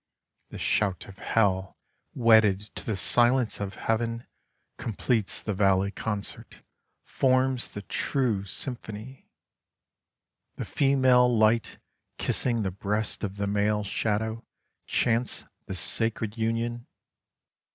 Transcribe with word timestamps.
The 0.49 0.57
Shout 0.57 1.05
of 1.07 1.19
Hell 1.19 1.77
wedded 2.15 2.71
to 2.73 2.83
the 2.83 2.95
Silence 2.95 3.59
of 3.59 3.75
Heaven 3.75 4.25
completes 4.79 5.33
Song 5.33 5.41
of 5.51 5.57
Day 5.59 5.63
in 5.65 5.67
Yosemite 5.69 5.75
Valley 5.75 5.91
2 5.91 5.91
1 5.91 5.91
the 5.91 6.01
Valley 6.01 6.03
concert, 6.03 6.63
forms 7.03 7.69
the 7.69 7.81
true 7.83 8.43
symphony— 8.43 9.29
The 10.57 10.65
Female 10.65 11.37
light 11.37 11.77
kissing 12.17 12.63
the 12.63 12.71
breast 12.71 13.23
of 13.23 13.37
the 13.37 13.45
Male 13.45 13.83
shadow 13.83 14.43
chants 14.87 15.45
the 15.67 15.75
sacred 15.75 16.35
Union 16.35 16.87